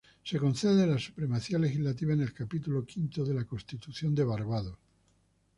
Se 0.23 0.39
concede 0.39 0.87
la 0.87 0.97
supremacía 0.97 1.59
legislativa 1.59 2.13
en 2.15 2.21
el 2.21 2.33
Capítulo 2.33 2.79
V 2.79 3.23
de 3.23 3.35
la 3.35 3.45
Constitución 3.45 4.15
de 4.15 4.23
Barbados. 4.23 4.79